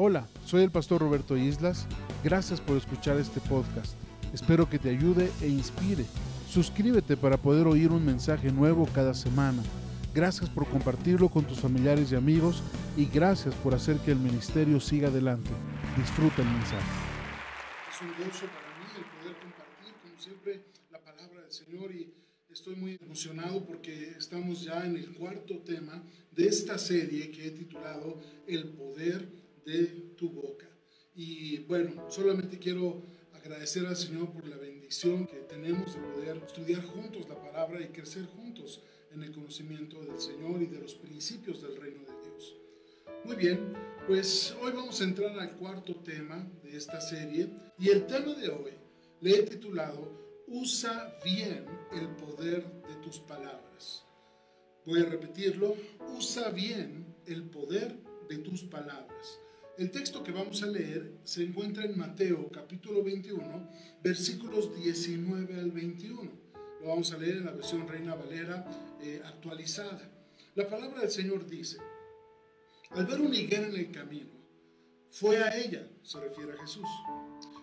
[0.00, 1.88] Hola, soy el pastor Roberto Islas.
[2.22, 3.96] Gracias por escuchar este podcast.
[4.32, 6.04] Espero que te ayude e inspire.
[6.48, 9.60] Suscríbete para poder oír un mensaje nuevo cada semana.
[10.14, 12.62] Gracias por compartirlo con tus familiares y amigos
[12.96, 15.50] y gracias por hacer que el ministerio siga adelante.
[15.96, 16.86] Disfruta el mensaje.
[17.90, 22.14] Es un gozo para mí el poder compartir, como siempre, la palabra del Señor y
[22.48, 27.50] estoy muy emocionado porque estamos ya en el cuarto tema de esta serie que he
[27.50, 30.66] titulado El poder de tu boca.
[31.14, 33.02] Y bueno, solamente quiero
[33.34, 37.88] agradecer al Señor por la bendición que tenemos de poder estudiar juntos la palabra y
[37.88, 42.56] crecer juntos en el conocimiento del Señor y de los principios del reino de Dios.
[43.24, 43.74] Muy bien,
[44.06, 48.48] pues hoy vamos a entrar al cuarto tema de esta serie y el tema de
[48.48, 48.72] hoy
[49.20, 54.06] le he titulado Usa bien el poder de tus palabras.
[54.86, 55.76] Voy a repetirlo,
[56.16, 57.94] usa bien el poder
[58.30, 59.40] de tus palabras.
[59.78, 63.70] El texto que vamos a leer se encuentra en Mateo capítulo 21,
[64.02, 66.20] versículos 19 al 21.
[66.80, 68.66] Lo vamos a leer en la versión Reina Valera
[69.00, 70.10] eh, actualizada.
[70.56, 71.78] La palabra del Señor dice,
[72.90, 74.32] al ver una higuera en el camino,
[75.12, 76.88] fue a ella, se refiere a Jesús,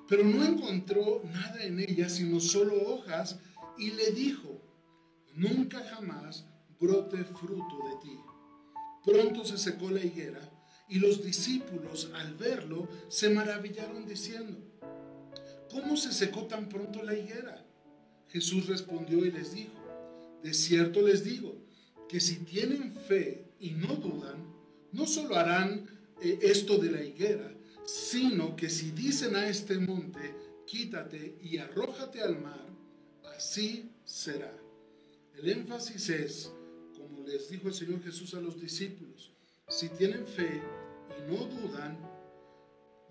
[0.08, 3.42] pero no encontró nada en ella sino solo hojas
[3.78, 4.62] y le dijo,
[5.34, 6.46] nunca jamás
[6.80, 8.18] brote fruto de ti.
[9.04, 10.55] Pronto se secó la higuera
[10.88, 14.58] y los discípulos al verlo se maravillaron diciendo,
[15.70, 17.66] ¿cómo se secó tan pronto la higuera?
[18.30, 19.74] Jesús respondió y les dijo,
[20.44, 21.58] de cierto les digo,
[22.08, 24.46] que si tienen fe y no dudan,
[24.92, 25.88] no solo harán
[26.22, 27.52] eh, esto de la higuera,
[27.86, 32.66] sino que si dicen a este monte, quítate y arrójate al mar,
[33.36, 34.56] así será.
[35.38, 36.52] El énfasis es,
[36.98, 39.35] como les dijo el Señor Jesús a los discípulos,
[39.68, 40.62] si tienen fe
[41.18, 41.98] y no dudan,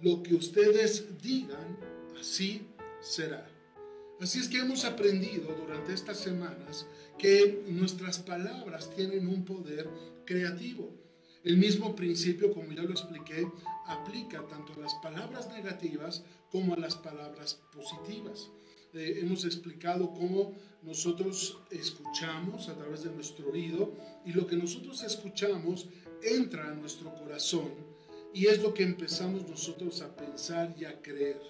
[0.01, 1.79] lo que ustedes digan,
[2.21, 2.67] así
[3.01, 3.49] será.
[4.21, 6.87] Así es que hemos aprendido durante estas semanas
[7.19, 9.89] que nuestras palabras tienen un poder
[10.25, 10.93] creativo.
[11.43, 13.47] El mismo principio, como ya lo expliqué,
[13.87, 18.51] aplica tanto a las palabras negativas como a las palabras positivas.
[18.95, 23.93] Eh, hemos explicado cómo nosotros escuchamos a través de nuestro oído
[24.25, 25.89] y lo que nosotros escuchamos
[26.25, 27.71] entra a nuestro corazón
[28.33, 31.41] y es lo que empezamos nosotros a pensar y a creer.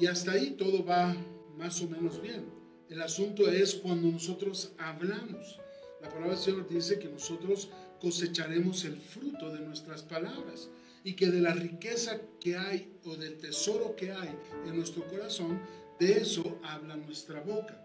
[0.00, 1.14] Y hasta ahí todo va
[1.56, 2.44] más o menos bien.
[2.88, 5.58] El asunto es cuando nosotros hablamos.
[6.00, 7.70] La palabra del Señor dice que nosotros
[8.00, 10.68] cosecharemos el fruto de nuestras palabras
[11.04, 14.30] y que de la riqueza que hay o del tesoro que hay
[14.66, 15.60] en nuestro corazón,
[15.98, 17.80] de eso habla nuestra boca.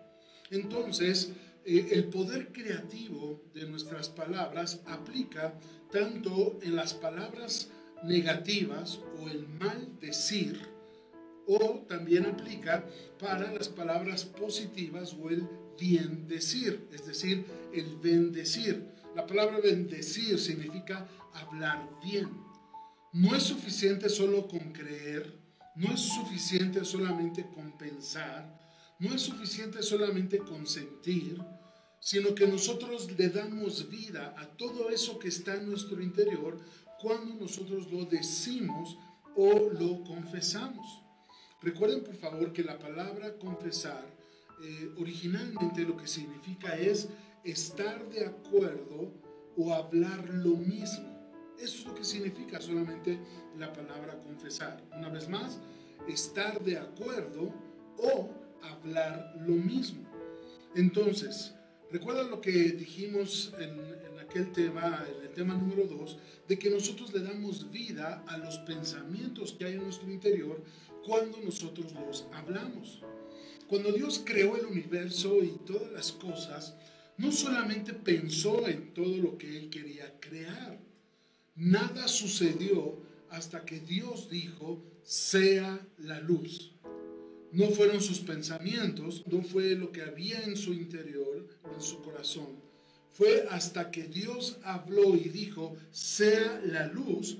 [0.50, 1.32] Entonces,
[1.66, 5.54] eh, el poder creativo de nuestras palabras aplica
[5.92, 7.70] tanto en las palabras
[8.04, 10.60] negativas o el mal decir,
[11.48, 12.86] o también aplica
[13.20, 15.48] para las palabras positivas o el
[15.80, 18.86] bien decir, es decir, el bendecir.
[19.16, 22.30] La palabra bendecir significa hablar bien.
[23.14, 25.34] No es suficiente solo con creer,
[25.76, 28.60] no es suficiente solamente con pensar,
[29.00, 31.40] no es suficiente solamente consentir,
[32.00, 36.60] sino que nosotros le damos vida a todo eso que está en nuestro interior
[37.02, 38.98] cuando nosotros lo decimos
[39.36, 41.04] o lo confesamos.
[41.62, 44.06] Recuerden por favor que la palabra confesar
[44.64, 47.10] eh, originalmente lo que significa es
[47.44, 49.14] estar de acuerdo
[49.56, 51.16] o hablar lo mismo.
[51.60, 53.20] Eso es lo que significa solamente
[53.58, 54.84] la palabra confesar.
[54.96, 55.60] Una vez más,
[56.08, 57.54] estar de acuerdo
[57.98, 58.30] o
[58.62, 60.04] hablar lo mismo.
[60.76, 61.54] Entonces,
[61.92, 66.18] recuerda lo que dijimos en, aquel tema, en el tema número 2,
[66.48, 70.62] de que nosotros le damos vida a los pensamientos que hay en nuestro interior
[71.06, 73.02] cuando nosotros los hablamos.
[73.68, 76.76] Cuando Dios creó el universo y todas las cosas,
[77.18, 80.80] no solamente pensó en todo lo que Él quería crear,
[81.56, 82.98] nada sucedió
[83.30, 86.74] hasta que Dios dijo, sea la luz.
[87.52, 92.60] No fueron sus pensamientos, no fue lo que había en su interior, en su corazón.
[93.12, 97.38] Fue hasta que Dios habló y dijo, sea la luz,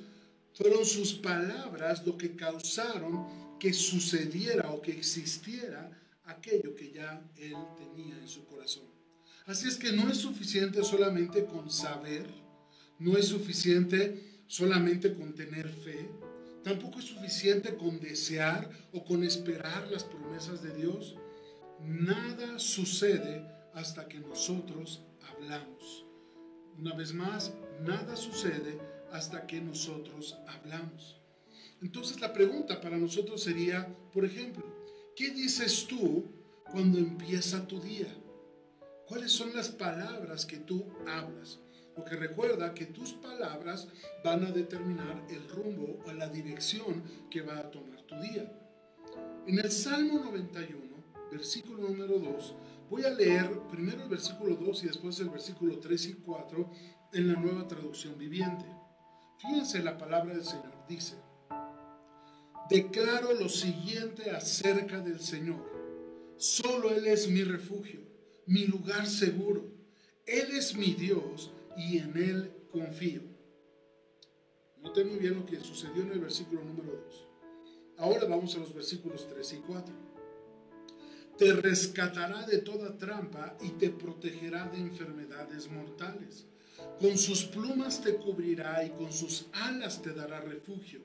[0.54, 3.28] fueron sus palabras lo que causaron
[3.60, 5.92] que sucediera o que existiera
[6.26, 8.86] aquello que ya él tenía en su corazón.
[9.46, 12.26] Así es que no es suficiente solamente con saber,
[13.00, 16.10] no es suficiente solamente con tener fe,
[16.68, 21.16] Tampoco es suficiente con desear o con esperar las promesas de Dios.
[21.80, 23.42] Nada sucede
[23.74, 26.06] hasta que nosotros hablamos.
[26.78, 27.54] Una vez más,
[27.86, 28.78] nada sucede
[29.14, 31.22] hasta que nosotros hablamos.
[31.82, 34.66] Entonces la pregunta para nosotros sería, por ejemplo,
[35.16, 36.26] ¿qué dices tú
[36.70, 38.14] cuando empieza tu día?
[39.08, 41.60] ¿Cuáles son las palabras que tú hablas?
[41.98, 43.88] Porque recuerda que tus palabras
[44.24, 48.50] van a determinar el rumbo o la dirección que va a tomar tu día.
[49.48, 50.80] En el Salmo 91,
[51.32, 52.56] versículo número 2,
[52.92, 56.72] voy a leer primero el versículo 2 y después el versículo 3 y 4
[57.14, 58.66] en la nueva traducción viviente.
[59.40, 61.16] Fíjense la palabra del Señor, dice,
[62.70, 65.66] declaro lo siguiente acerca del Señor.
[66.38, 68.02] Solo Él es mi refugio,
[68.46, 69.66] mi lugar seguro.
[70.28, 73.22] Él es mi Dios y en Él confío.
[74.82, 77.28] Noten muy bien lo que sucedió en el versículo número 2.
[77.98, 79.96] Ahora vamos a los versículos 3 y 4.
[81.38, 86.48] Te rescatará de toda trampa y te protegerá de enfermedades mortales.
[87.00, 91.02] Con sus plumas te cubrirá y con sus alas te dará refugio.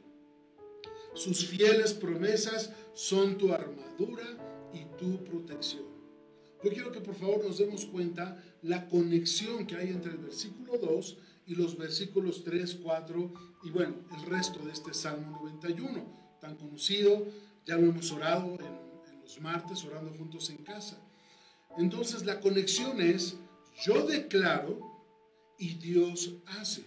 [1.14, 5.84] Sus fieles promesas son tu armadura y tu protección.
[6.62, 10.78] Yo quiero que por favor nos demos cuenta la conexión que hay entre el versículo
[10.78, 13.32] 2 y los versículos 3, 4
[13.64, 17.26] y bueno, el resto de este Salmo 91, tan conocido,
[17.66, 21.00] ya lo hemos orado en, los martes, orando juntos en casa.
[21.78, 23.36] Entonces la conexión es,
[23.84, 24.80] yo declaro
[25.58, 26.84] y Dios hace.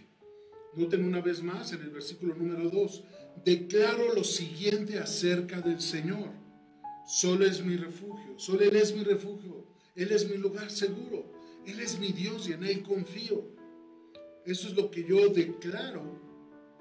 [0.75, 3.04] Noten una vez más en el versículo número 2,
[3.45, 6.30] declaro lo siguiente acerca del Señor.
[7.07, 11.35] Solo es mi refugio, solo Él es mi refugio, Él es mi lugar seguro,
[11.66, 13.44] Él es mi Dios y en Él confío.
[14.46, 16.04] Eso es lo que yo declaro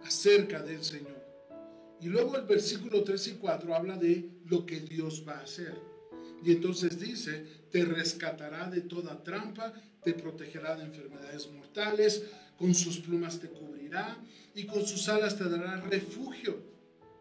[0.03, 1.25] acerca del Señor.
[2.01, 5.75] Y luego el versículo 3 y 4 habla de lo que Dios va a hacer.
[6.45, 9.73] Y entonces dice, te rescatará de toda trampa,
[10.03, 12.25] te protegerá de enfermedades mortales,
[12.59, 14.19] con sus plumas te cubrirá
[14.55, 16.75] y con sus alas te dará refugio.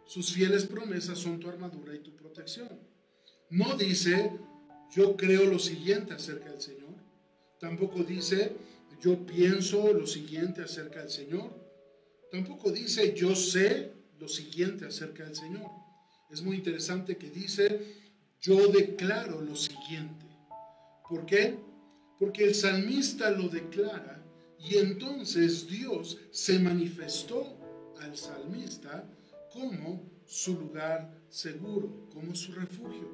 [0.05, 2.69] Sus fieles promesas son tu armadura y tu protección.
[3.49, 4.37] No dice,
[4.93, 6.82] yo creo lo siguiente acerca del Señor.
[7.63, 8.51] Tampoco dice,
[9.01, 11.49] yo pienso lo siguiente acerca del Señor.
[12.29, 15.71] Tampoco dice, yo sé lo siguiente acerca del Señor.
[16.29, 17.79] Es muy interesante que dice,
[18.41, 20.25] yo declaro lo siguiente.
[21.07, 21.57] ¿Por qué?
[22.19, 24.21] Porque el salmista lo declara
[24.59, 27.57] y entonces Dios se manifestó
[28.01, 29.09] al salmista
[29.53, 33.07] como su lugar seguro, como su refugio.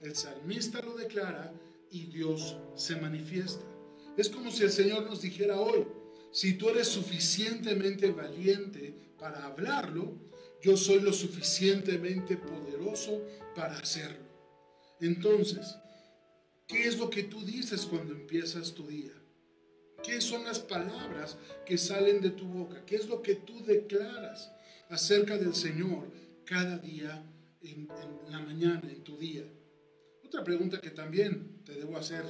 [0.00, 1.52] El salmista lo declara
[1.90, 3.64] y Dios se manifiesta.
[4.16, 5.86] Es como si el Señor nos dijera hoy,
[6.30, 10.14] si tú eres suficientemente valiente para hablarlo,
[10.62, 13.22] yo soy lo suficientemente poderoso
[13.54, 14.26] para hacerlo.
[15.00, 15.76] Entonces,
[16.66, 19.12] ¿qué es lo que tú dices cuando empiezas tu día?
[20.02, 22.84] ¿Qué son las palabras que salen de tu boca?
[22.86, 24.52] ¿Qué es lo que tú declaras
[24.88, 26.10] acerca del Señor
[26.44, 27.24] cada día
[27.62, 27.88] en,
[28.28, 29.44] la mañana, en tu día?
[30.26, 32.24] Otra pregunta que también te debo hacer.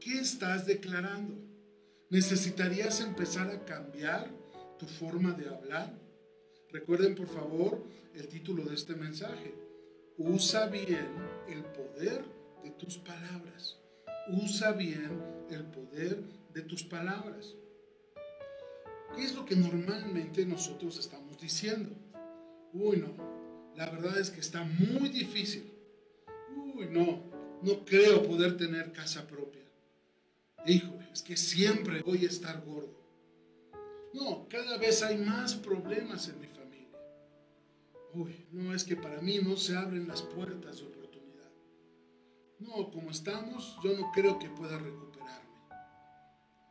[0.00, 1.36] ¿Qué estás declarando?
[2.10, 4.28] ¿Necesitarías empezar a cambiar
[4.80, 5.96] tu forma de hablar?
[6.72, 7.84] Recuerden por favor
[8.14, 9.54] el título de este mensaje.
[10.18, 11.06] Usa bien
[11.48, 12.24] el poder
[12.64, 13.78] de tus palabras.
[14.32, 16.20] Usa bien el poder
[16.52, 17.54] de tus palabras.
[19.14, 21.90] ¿Qué es lo que normalmente nosotros estamos diciendo?
[22.72, 23.14] Uy, no,
[23.76, 25.79] la verdad es que está muy difícil.
[26.80, 27.22] Uy, no,
[27.62, 29.62] no creo poder tener casa propia.
[30.66, 32.98] Híjole, es que siempre voy a estar gordo.
[34.14, 36.98] No, cada vez hay más problemas en mi familia.
[38.14, 41.50] Uy, no, es que para mí no se abren las puertas de oportunidad.
[42.58, 45.10] No, como estamos, yo no creo que pueda recuperar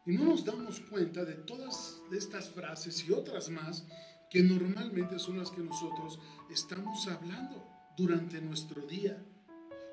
[0.10, 3.86] y no nos damos cuenta de todas estas frases y otras más
[4.32, 7.63] que normalmente son las que nosotros estamos hablando
[7.96, 9.24] durante nuestro día.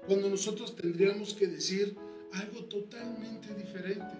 [0.06, 1.96] Cuando nosotros tendríamos que decir
[2.32, 4.14] algo totalmente diferente.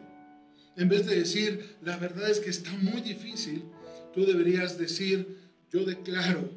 [0.77, 3.65] En vez de decir, la verdad es que está muy difícil,
[4.13, 5.39] tú deberías decir,
[5.71, 6.51] yo declaro,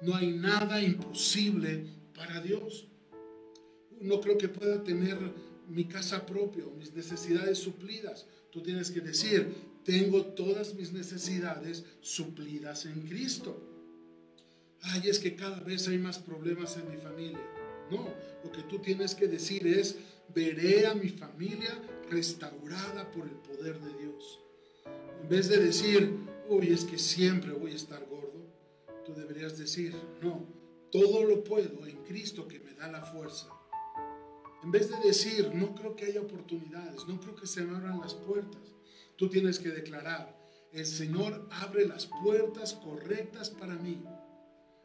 [0.00, 2.86] no hay nada imposible para Dios.
[4.00, 5.18] No creo que pueda tener
[5.68, 8.26] mi casa propia mis necesidades suplidas.
[8.50, 13.60] Tú tienes que decir, tengo todas mis necesidades suplidas en Cristo.
[14.82, 17.40] Ay, es que cada vez hay más problemas en mi familia.
[17.90, 18.08] No,
[18.42, 19.96] lo que tú tienes que decir es,
[20.34, 24.40] veré a mi familia restaurada por el poder de Dios.
[25.22, 28.46] En vez de decir, uy, es que siempre voy a estar gordo,
[29.04, 30.46] tú deberías decir, no,
[30.90, 33.48] todo lo puedo en Cristo que me da la fuerza.
[34.62, 38.00] En vez de decir, no creo que haya oportunidades, no creo que se me abran
[38.00, 38.62] las puertas,
[39.16, 40.34] tú tienes que declarar,
[40.72, 44.02] el Señor abre las puertas correctas para mí.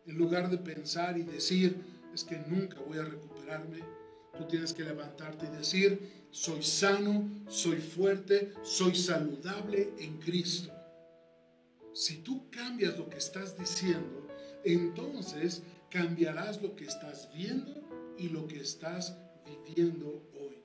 [0.05, 3.79] En lugar de pensar y decir, es que nunca voy a recuperarme,
[4.37, 10.71] tú tienes que levantarte y decir, soy sano, soy fuerte, soy saludable en Cristo.
[11.93, 14.27] Si tú cambias lo que estás diciendo,
[14.63, 17.73] entonces cambiarás lo que estás viendo
[18.17, 20.57] y lo que estás viviendo hoy.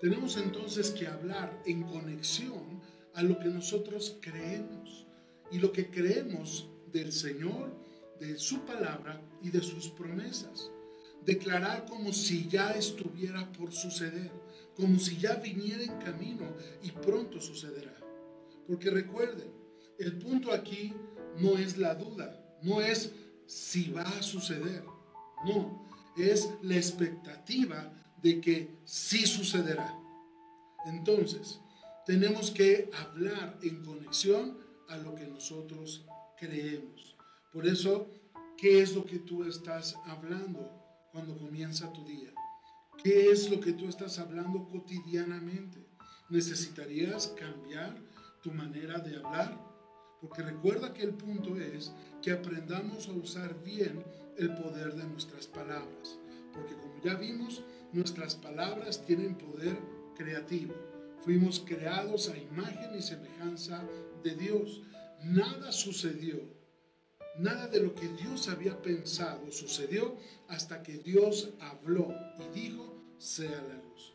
[0.00, 2.80] Tenemos entonces que hablar en conexión
[3.14, 5.06] a lo que nosotros creemos.
[5.50, 7.72] Y lo que creemos del Señor,
[8.20, 10.70] de su palabra y de sus promesas.
[11.24, 14.30] Declarar como si ya estuviera por suceder,
[14.76, 16.46] como si ya viniera en camino
[16.82, 17.94] y pronto sucederá.
[18.66, 19.50] Porque recuerden,
[19.98, 20.92] el punto aquí
[21.38, 23.12] no es la duda, no es
[23.46, 24.84] si va a suceder,
[25.44, 29.98] no, es la expectativa de que sí sucederá.
[30.86, 31.60] Entonces,
[32.06, 34.58] tenemos que hablar en conexión
[34.88, 36.04] a lo que nosotros
[36.38, 37.07] creemos.
[37.52, 38.08] Por eso,
[38.58, 40.70] ¿qué es lo que tú estás hablando
[41.12, 42.30] cuando comienza tu día?
[43.02, 45.78] ¿Qué es lo que tú estás hablando cotidianamente?
[46.28, 47.96] ¿Necesitarías cambiar
[48.42, 49.58] tu manera de hablar?
[50.20, 54.04] Porque recuerda que el punto es que aprendamos a usar bien
[54.36, 56.18] el poder de nuestras palabras.
[56.52, 57.62] Porque como ya vimos,
[57.92, 59.78] nuestras palabras tienen poder
[60.16, 60.74] creativo.
[61.24, 63.82] Fuimos creados a imagen y semejanza
[64.22, 64.82] de Dios.
[65.24, 66.57] Nada sucedió.
[67.38, 70.16] Nada de lo que Dios había pensado sucedió
[70.48, 74.14] hasta que Dios habló y dijo, sea la luz.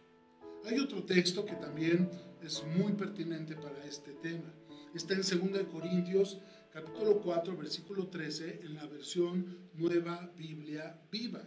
[0.65, 2.09] Hay otro texto que también
[2.41, 4.53] es muy pertinente para este tema.
[4.93, 6.39] Está en 2 Corintios
[6.73, 11.43] capítulo 4 versículo 13 en la versión Nueva Biblia Viva.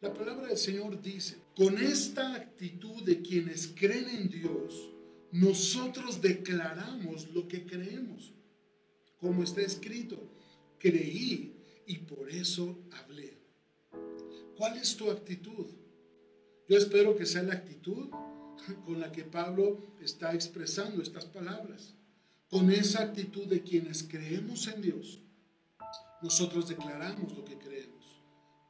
[0.00, 4.90] La palabra del Señor dice, con esta actitud de quienes creen en Dios,
[5.30, 8.32] nosotros declaramos lo que creemos.
[9.20, 10.18] Como está escrito,
[10.80, 11.54] creí
[11.86, 13.38] y por eso hablé.
[14.56, 15.66] ¿Cuál es tu actitud?
[16.68, 18.08] Yo espero que sea la actitud
[18.84, 21.94] con la que Pablo está expresando estas palabras.
[22.48, 25.20] Con esa actitud de quienes creemos en Dios,
[26.20, 28.24] nosotros declaramos lo que creemos.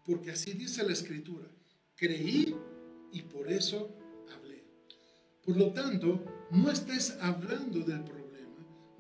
[0.05, 1.49] Porque así dice la escritura,
[1.97, 2.55] creí
[3.11, 3.97] y por eso
[5.45, 8.20] por lo tanto, no estés hablando del problema,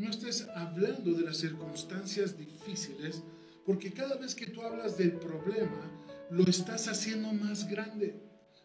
[0.01, 3.23] no estés hablando de las circunstancias difíciles,
[3.67, 5.91] porque cada vez que tú hablas del problema,
[6.31, 8.19] lo estás haciendo más grande,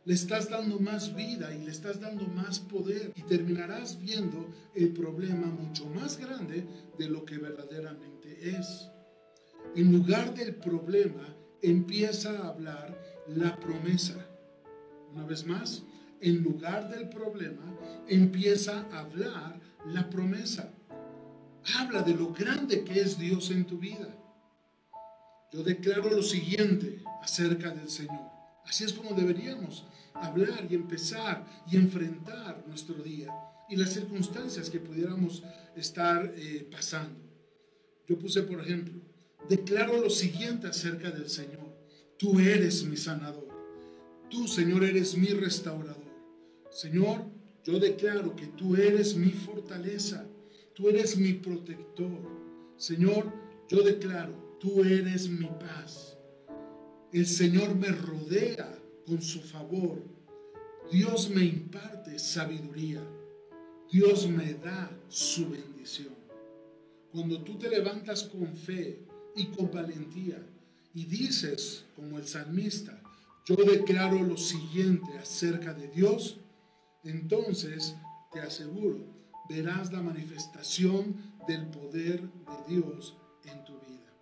[0.06, 4.94] le estás dando más vida y le estás dando más poder y terminarás viendo el
[4.94, 6.66] problema mucho más grande
[6.98, 8.90] de lo que verdaderamente es.
[9.76, 14.26] En lugar del problema, empieza a hablar la promesa.
[15.12, 15.84] Una vez más,
[16.22, 17.78] en lugar del problema,
[18.08, 20.75] empieza a hablar la promesa.
[21.74, 24.16] Habla de lo grande que es Dios en tu vida.
[25.52, 28.30] Yo declaro lo siguiente acerca del Señor.
[28.66, 33.34] Así es como deberíamos hablar y empezar y enfrentar nuestro día
[33.70, 35.44] y las circunstancias que pudiéramos
[35.76, 37.20] estar eh, pasando.
[38.08, 39.02] Yo puse, por ejemplo,
[39.50, 41.76] declaro lo siguiente acerca del Señor.
[42.18, 43.48] Tú eres mi sanador.
[44.30, 46.04] Tú, Señor, eres mi restaurador.
[46.70, 47.26] Señor,
[47.64, 50.26] yo declaro que tú eres mi fortaleza,
[50.76, 52.22] tú eres mi protector.
[52.78, 53.32] Señor,
[53.68, 56.18] yo declaro, tú eres mi paz.
[57.12, 58.78] El Señor me rodea
[59.08, 60.04] con su favor.
[60.92, 63.02] Dios me imparte sabiduría.
[63.92, 66.14] Dios me da su bendición.
[67.12, 69.00] Cuando tú te levantas con fe
[69.36, 70.46] y con valentía
[70.94, 73.02] y dices, como el salmista,
[73.46, 76.40] yo declaro lo siguiente acerca de Dios,
[77.04, 77.96] entonces
[78.34, 79.06] te aseguro,
[79.50, 81.16] verás la manifestación
[81.48, 84.14] del poder de Dios en tu vida.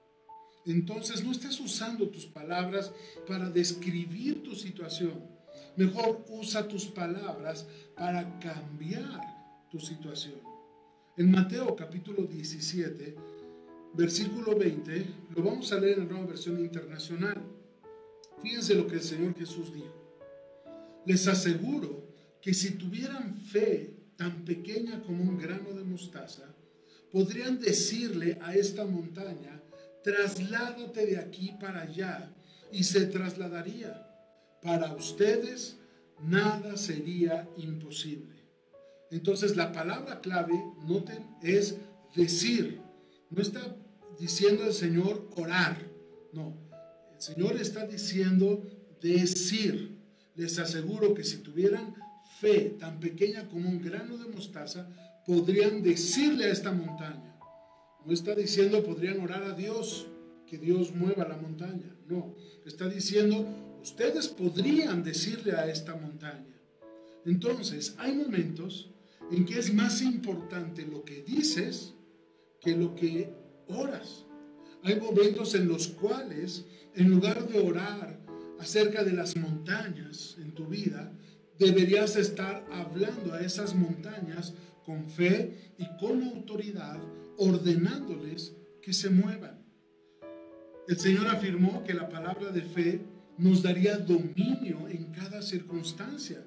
[0.65, 2.91] Entonces no estés usando tus palabras
[3.27, 5.33] para describir tu situación.
[5.75, 9.21] Mejor usa tus palabras para cambiar
[9.69, 10.39] tu situación.
[11.17, 13.15] En Mateo capítulo 17,
[13.93, 17.41] versículo 20, lo vamos a leer en la nueva versión internacional.
[18.41, 19.93] Fíjense lo que el Señor Jesús dijo.
[21.05, 22.03] Les aseguro
[22.41, 26.53] que si tuvieran fe tan pequeña como un grano de mostaza,
[27.11, 29.61] podrían decirle a esta montaña,
[30.03, 32.33] trasládate de aquí para allá,
[32.73, 34.09] y se trasladaría.
[34.61, 35.77] Para ustedes
[36.21, 38.33] nada sería imposible.
[39.11, 40.53] Entonces la palabra clave,
[40.87, 41.75] noten, es
[42.15, 42.81] decir.
[43.29, 43.75] No está
[44.19, 45.77] diciendo el Señor orar,
[46.33, 46.57] no.
[47.13, 48.63] El Señor está diciendo
[49.01, 49.99] decir.
[50.35, 51.93] Les aseguro que si tuvieran
[52.43, 54.89] fe tan pequeña como un grano de mostaza,
[55.25, 57.39] podrían decirle a esta montaña.
[58.05, 60.07] No está diciendo podrían orar a Dios,
[60.45, 61.95] que Dios mueva la montaña.
[62.05, 62.35] No,
[62.65, 63.47] está diciendo,
[63.81, 66.53] ustedes podrían decirle a esta montaña.
[67.25, 68.91] Entonces, hay momentos
[69.31, 71.93] en que es más importante lo que dices
[72.59, 73.33] que lo que
[73.69, 74.25] oras.
[74.83, 78.19] Hay momentos en los cuales, en lugar de orar
[78.59, 81.13] acerca de las montañas en tu vida,
[81.57, 84.53] deberías estar hablando a esas montañas
[84.85, 86.99] con fe y con autoridad,
[87.37, 89.63] ordenándoles que se muevan.
[90.87, 93.01] El Señor afirmó que la palabra de fe
[93.37, 96.45] nos daría dominio en cada circunstancia.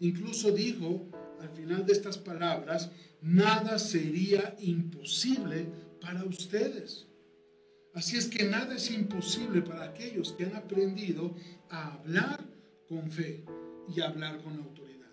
[0.00, 1.06] Incluso dijo
[1.40, 5.66] al final de estas palabras, nada sería imposible
[6.00, 7.06] para ustedes.
[7.94, 11.34] Así es que nada es imposible para aquellos que han aprendido
[11.70, 12.44] a hablar
[12.88, 13.44] con fe
[13.94, 15.10] y hablar con autoridad.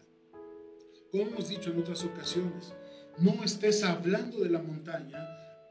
[1.12, 2.74] Como hemos dicho en otras ocasiones,
[3.20, 5.20] no estés hablando de la montaña,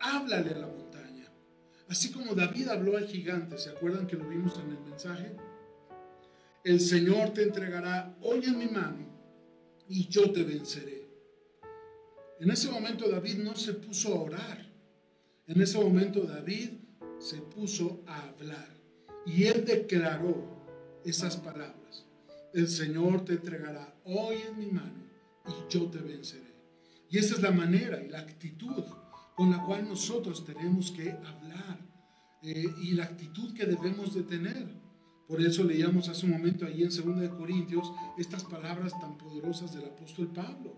[0.01, 1.33] háblale a la montaña.
[1.89, 5.37] Así como David habló al gigante, ¿se acuerdan que lo vimos en el mensaje?
[6.65, 9.05] El Señor te entregará hoy en mi mano
[9.89, 11.09] y yo te venceré.
[12.39, 14.73] En ese momento David no se puso a orar.
[15.49, 16.71] En ese momento David
[17.19, 18.69] se puso a hablar.
[19.27, 20.65] Y él declaró
[21.05, 21.82] esas palabras
[22.55, 25.03] el Señor te entregará hoy en mi mano
[25.47, 26.53] y yo te venceré.
[27.11, 28.85] Y esa es la manera y la actitud
[29.35, 31.79] con la cual nosotros tenemos que hablar
[32.43, 34.67] eh, y la actitud que debemos de tener.
[35.27, 39.75] Por eso leíamos hace un momento ahí en 2 de Corintios estas palabras tan poderosas
[39.75, 40.77] del apóstol Pablo,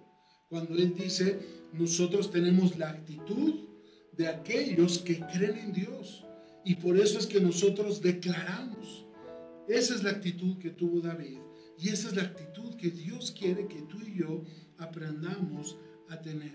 [0.48, 1.40] cuando él dice,
[1.72, 3.68] nosotros tenemos la actitud
[4.12, 6.24] de aquellos que creen en Dios
[6.64, 9.06] y por eso es que nosotros declaramos.
[9.66, 11.38] Esa es la actitud que tuvo David
[11.78, 14.42] y esa es la actitud que Dios quiere que tú y yo
[14.78, 15.76] aprendamos
[16.08, 16.52] a tener.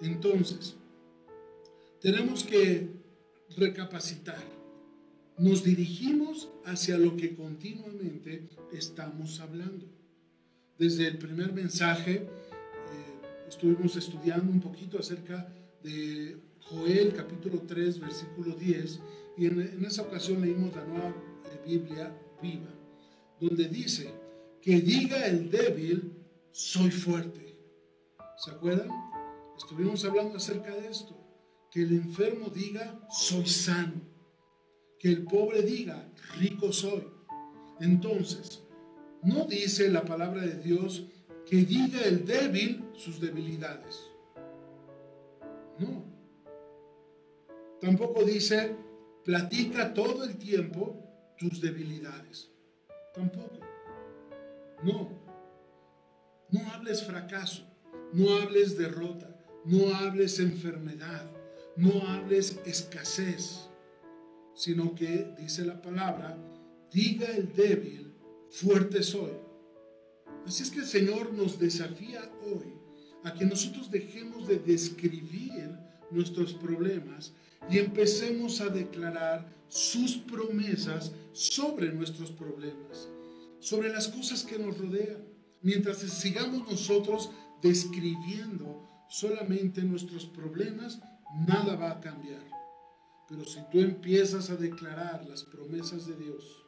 [0.00, 0.76] Entonces,
[2.00, 2.88] tenemos que
[3.56, 4.42] recapacitar.
[5.36, 9.86] Nos dirigimos hacia lo que continuamente estamos hablando.
[10.78, 12.28] Desde el primer mensaje eh,
[13.48, 19.00] estuvimos estudiando un poquito acerca de Joel capítulo 3 versículo 10
[19.36, 22.70] y en, en esa ocasión leímos la nueva eh, Biblia viva,
[23.40, 24.12] donde dice,
[24.62, 26.12] que diga el débil,
[26.52, 27.56] soy fuerte.
[28.36, 28.88] ¿Se acuerdan?
[29.56, 31.16] Estuvimos hablando acerca de esto.
[31.70, 34.00] Que el enfermo diga, soy sano.
[34.98, 37.04] Que el pobre diga, rico soy.
[37.80, 38.62] Entonces,
[39.22, 41.04] no dice la palabra de Dios
[41.46, 44.10] que diga el débil sus debilidades.
[45.78, 46.04] No.
[47.80, 48.76] Tampoco dice,
[49.24, 52.50] platica todo el tiempo tus debilidades.
[53.14, 53.67] Tampoco.
[54.82, 55.10] No.
[56.50, 57.62] No hables fracaso,
[58.12, 59.28] no hables derrota,
[59.64, 61.30] no hables enfermedad,
[61.76, 63.68] no hables escasez,
[64.54, 66.38] sino que, dice la palabra,
[66.90, 68.14] diga el débil,
[68.50, 69.32] fuerte soy.
[70.46, 72.72] Así es que el Señor nos desafía hoy
[73.24, 75.76] a que nosotros dejemos de describir
[76.10, 77.34] nuestros problemas
[77.68, 83.10] y empecemos a declarar sus promesas sobre nuestros problemas
[83.60, 85.26] sobre las cosas que nos rodean,
[85.62, 87.30] mientras sigamos nosotros
[87.62, 91.00] describiendo solamente nuestros problemas,
[91.46, 92.44] nada va a cambiar.
[93.28, 96.64] Pero si tú empiezas a declarar las promesas de Dios,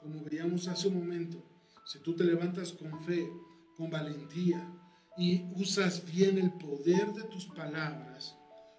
[0.00, 1.42] como veíamos hace un momento,
[1.86, 3.28] si tú te levantas con fe,
[3.76, 4.68] con valentía
[5.16, 8.36] y usas bien el poder de tus palabras,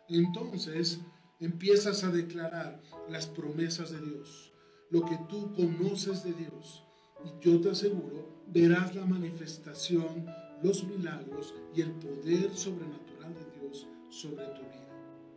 [0.09, 0.99] entonces
[1.39, 4.53] empiezas a declarar las promesas de Dios,
[4.91, 6.83] lo que tú conoces de Dios,
[7.25, 10.25] y yo te aseguro, verás la manifestación,
[10.61, 14.83] los milagros y el poder sobrenatural de Dios sobre tu vida.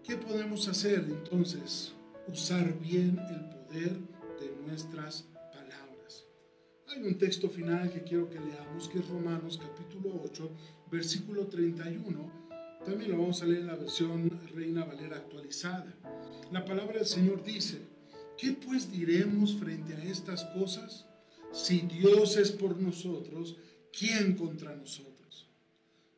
[0.05, 1.93] ¿Qué podemos hacer entonces?
[2.29, 3.99] Usar bien el poder
[4.41, 6.25] de nuestras palabras.
[6.89, 10.51] Hay un texto final que quiero que leamos, que es Romanos capítulo 8,
[10.91, 12.47] versículo 31.
[12.85, 15.93] También lo vamos a leer en la versión Reina Valera actualizada.
[16.53, 17.81] La palabra del Señor dice,
[18.39, 21.07] ¿qué pues diremos frente a estas cosas?
[21.57, 23.57] Si Dios es por nosotros,
[23.91, 25.49] ¿quién contra nosotros?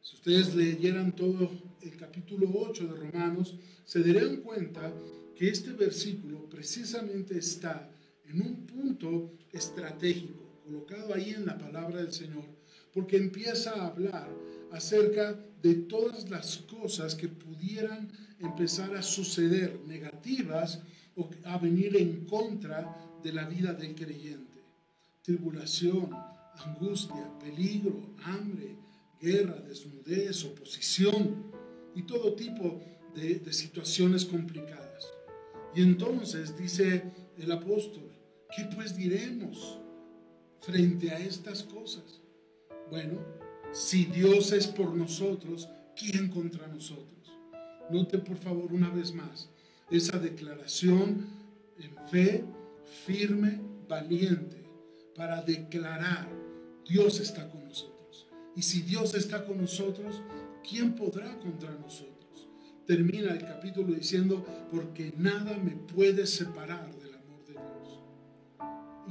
[0.02, 1.48] Si ustedes leyeran todo
[1.80, 4.92] el capítulo 8 de Romanos, se darían cuenta
[5.36, 7.88] que este versículo precisamente está
[8.26, 12.44] en un punto estratégico, colocado ahí en la palabra del Señor,
[12.92, 14.28] porque empieza a hablar
[14.72, 20.82] acerca de todas las cosas que pudieran empezar a suceder negativas
[21.14, 24.47] o a venir en contra de la vida del creyente
[25.28, 26.08] tribulación,
[26.54, 28.78] angustia, peligro, hambre,
[29.20, 31.52] guerra, desnudez, oposición
[31.94, 32.80] y todo tipo
[33.14, 35.12] de, situaciones complicadas.
[35.74, 38.10] Y entonces dice el apóstol,
[38.56, 39.78] ¿qué pues diremos
[40.62, 42.22] frente a estas cosas?
[42.88, 43.18] Bueno,
[43.70, 47.38] si Dios es por nosotros, ¿quién contra nosotros?
[47.90, 49.50] Note por favor una vez más
[49.90, 51.26] esa declaración
[51.78, 52.44] en fe
[53.04, 54.57] firme, valiente,
[55.18, 56.28] para declarar,
[56.88, 58.28] Dios está con nosotros.
[58.54, 60.22] Y si Dios está con nosotros,
[60.66, 62.48] ¿quién podrá contra nosotros?
[62.86, 68.00] Termina el capítulo diciendo, porque nada me puede separar del amor de Dios.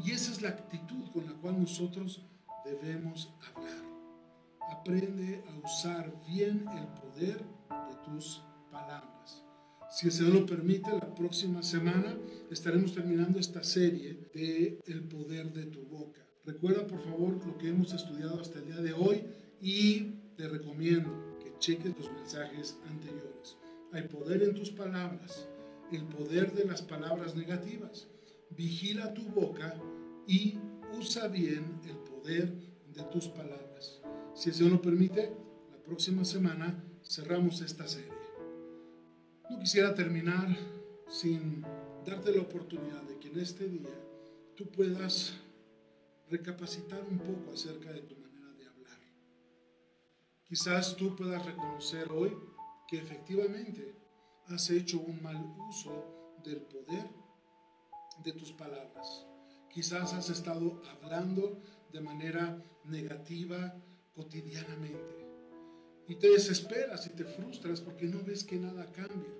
[0.05, 2.25] Y esa es la actitud con la cual nosotros
[2.63, 3.85] debemos hablar.
[4.71, 7.37] Aprende a usar bien el poder
[7.69, 8.41] de tus
[8.71, 9.16] palabras.
[9.97, 12.15] Si el Señor lo permite, la próxima semana
[12.51, 16.23] estaremos terminando esta serie de El poder de tu boca.
[16.45, 19.23] Recuerda por favor lo que hemos estudiado hasta el día de hoy
[19.59, 20.01] y
[20.35, 23.57] te recomiendo que cheques los mensajes anteriores.
[23.91, 25.49] Hay poder en tus palabras,
[25.91, 28.07] el poder de las palabras negativas.
[28.51, 29.73] Vigila tu boca
[30.27, 30.59] y
[30.95, 32.53] usa bien el poder
[32.93, 33.99] de tus palabras.
[34.35, 35.31] Si el Señor lo permite,
[35.71, 38.16] la próxima semana cerramos esta serie.
[39.49, 40.47] No quisiera terminar
[41.07, 41.63] sin
[42.05, 43.89] darte la oportunidad de que en este día
[44.55, 45.35] tú puedas
[46.29, 48.99] recapacitar un poco acerca de tu manera de hablar.
[50.43, 52.35] Quizás tú puedas reconocer hoy
[52.89, 53.95] que efectivamente
[54.47, 57.07] has hecho un mal uso del poder
[58.23, 59.25] de tus palabras.
[59.69, 61.61] Quizás has estado hablando
[61.93, 63.75] de manera negativa
[64.13, 65.16] cotidianamente
[66.07, 69.33] y te desesperas y te frustras porque no ves que nada cambia.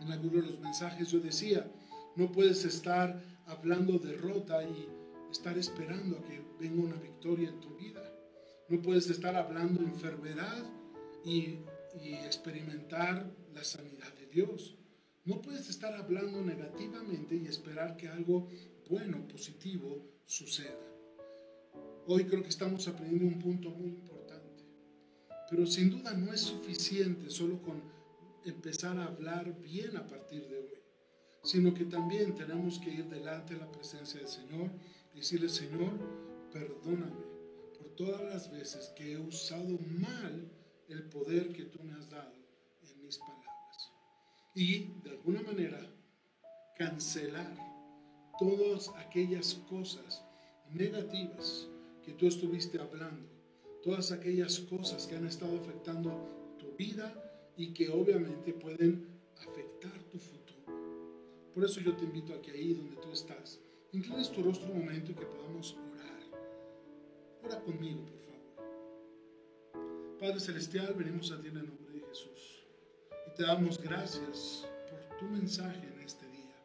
[0.00, 1.70] En algunos de los mensajes yo decía,
[2.16, 4.88] no puedes estar hablando derrota y
[5.30, 8.02] estar esperando a que venga una victoria en tu vida.
[8.68, 10.64] No puedes estar hablando enfermedad
[11.24, 11.58] y,
[12.02, 14.76] y experimentar la sanidad de Dios.
[15.24, 18.48] No puedes estar hablando negativamente y esperar que algo
[18.88, 20.78] bueno, positivo, suceda.
[22.06, 24.25] Hoy creo que estamos aprendiendo un punto muy importante.
[25.48, 27.82] Pero sin duda no es suficiente solo con
[28.44, 30.74] empezar a hablar bien a partir de hoy,
[31.42, 34.70] sino que también tenemos que ir delante de la presencia del Señor
[35.14, 35.92] y decirle, Señor,
[36.52, 37.24] perdóname
[37.78, 40.50] por todas las veces que he usado mal
[40.88, 42.34] el poder que tú me has dado
[42.82, 43.92] en mis palabras.
[44.54, 45.80] Y de alguna manera
[46.76, 47.56] cancelar
[48.38, 50.22] todas aquellas cosas
[50.70, 51.68] negativas
[52.04, 53.35] que tú estuviste hablando,
[53.86, 56.10] todas aquellas cosas que han estado afectando
[56.58, 57.14] tu vida
[57.56, 60.74] y que obviamente pueden afectar tu futuro.
[61.54, 63.60] Por eso yo te invito a que ahí donde tú estás,
[63.92, 66.20] inclines tu rostro un momento y que podamos orar.
[67.44, 68.40] Ora conmigo, por favor.
[70.18, 72.64] Padre Celestial, venimos a ti en el nombre de Jesús
[73.28, 76.56] y te damos gracias por tu mensaje en este día.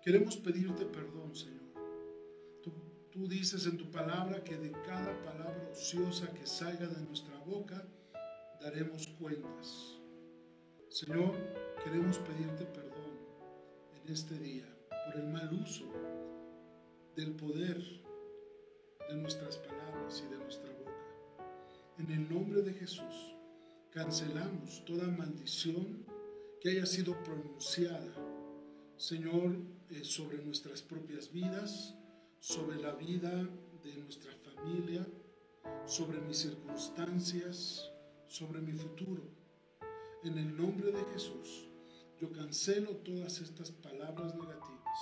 [0.00, 1.63] Queremos pedirte perdón, Señor.
[3.14, 7.86] Tú, dices en tu palabra que de cada palabra ociosa que salga de nuestra boca,
[8.60, 10.00] daremos cuentas.
[10.88, 11.32] Señor,
[11.84, 13.16] queremos pedirte perdón
[14.02, 14.66] en este día
[15.06, 15.84] por el mal uso
[17.14, 17.78] del poder
[19.08, 21.44] de nuestras palabras y de nuestra boca.
[21.98, 23.36] En el nombre de Jesús,
[23.92, 26.04] cancelamos toda maldición
[26.60, 28.12] que haya sido pronunciada,
[28.96, 29.54] Señor,
[29.90, 31.94] eh, sobre nuestras propias vidas,
[32.44, 33.30] sobre la vida
[33.82, 35.06] de nuestra familia,
[35.86, 37.90] sobre mis circunstancias,
[38.26, 39.22] sobre mi futuro.
[40.24, 41.70] En el nombre de Jesús,
[42.20, 44.98] yo cancelo todas estas palabras negativas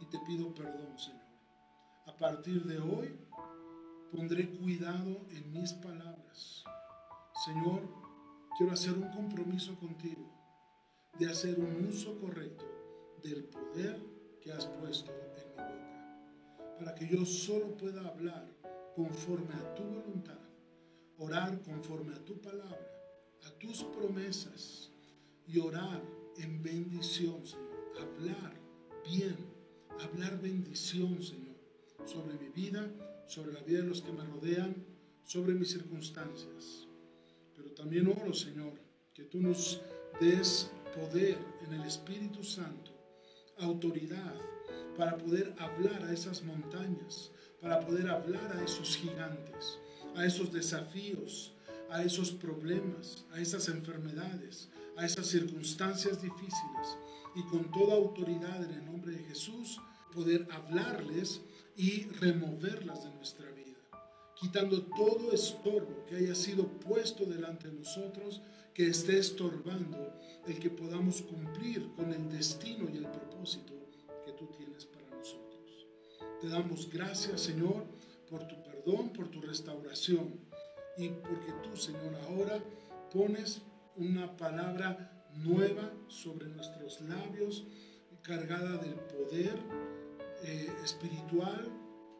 [0.00, 1.26] y te pido perdón, Señor.
[2.06, 3.18] A partir de hoy,
[4.12, 6.62] pondré cuidado en mis palabras.
[7.44, 7.82] Señor,
[8.56, 10.30] quiero hacer un compromiso contigo
[11.18, 12.64] de hacer un uso correcto
[13.24, 14.00] del poder
[14.40, 15.93] que has puesto en mi boca,
[16.78, 18.46] para que yo solo pueda hablar
[18.94, 20.44] conforme a tu voluntad
[21.18, 22.90] orar conforme a tu palabra,
[23.44, 24.90] a tus promesas
[25.46, 26.02] y orar
[26.38, 27.64] en bendición, Señor.
[28.00, 28.54] Hablar
[29.04, 29.36] bien,
[30.00, 31.54] hablar bendición, Señor,
[32.04, 32.90] sobre mi vida,
[33.26, 34.74] sobre la vida de los que me rodean,
[35.24, 36.88] sobre mis circunstancias.
[37.54, 38.72] Pero también oro, Señor,
[39.12, 39.80] que tú nos
[40.20, 42.90] des poder en el Espíritu Santo,
[43.58, 44.34] autoridad
[44.96, 49.78] para poder hablar a esas montañas, para poder hablar a esos gigantes
[50.14, 51.52] a esos desafíos,
[51.90, 56.98] a esos problemas, a esas enfermedades, a esas circunstancias difíciles.
[57.34, 59.80] Y con toda autoridad en el nombre de Jesús
[60.12, 61.40] poder hablarles
[61.76, 63.53] y removerlas de nuestra vida,
[64.44, 68.42] quitando todo estorbo que haya sido puesto delante de nosotros,
[68.74, 70.12] que esté estorbando
[70.46, 73.72] el que podamos cumplir con el destino y el propósito
[74.22, 75.86] que tú tienes para nosotros.
[76.42, 77.86] Te damos gracias, Señor,
[78.28, 80.38] por tu perdón, por tu restauración
[80.98, 82.62] y porque tú, Señor, ahora
[83.14, 83.62] pones
[83.96, 87.64] una palabra nueva sobre nuestros labios,
[88.20, 89.58] cargada del poder
[90.42, 91.66] eh, espiritual,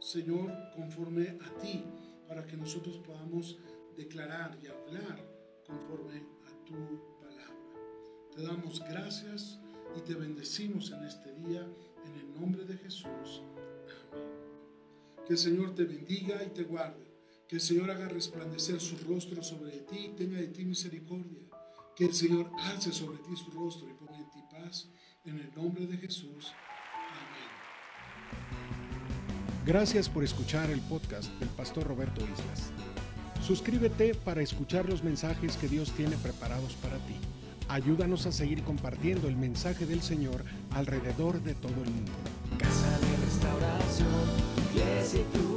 [0.01, 1.85] Señor, conforme a ti,
[2.29, 3.59] para que nosotros podamos
[3.97, 5.25] declarar y hablar
[5.67, 6.75] conforme a tu
[7.21, 7.55] palabra.
[8.35, 9.59] Te damos gracias
[9.97, 11.67] y te bendecimos en este día,
[12.05, 13.43] en el nombre de Jesús.
[14.13, 14.35] Amén.
[15.27, 17.03] Que el Señor te bendiga y te guarde.
[17.49, 21.43] Que el Señor haga resplandecer su rostro sobre ti y tenga de ti misericordia.
[21.97, 24.89] Que el Señor alce sobre ti su rostro y ponga en ti paz.
[25.25, 26.53] En el nombre de Jesús.
[29.67, 32.71] Gracias por escuchar el podcast del pastor Roberto Islas.
[33.43, 37.17] Suscríbete para escuchar los mensajes que Dios tiene preparados para ti.
[37.71, 42.13] Ayúdanos a seguir compartiendo el mensaje del Señor alrededor de todo el mundo.
[42.59, 44.09] Casa de restauración,
[44.71, 45.54] iglesia y